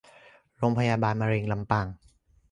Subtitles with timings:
[0.57, 1.87] โรงพยาบาลมะเร็งลำปาง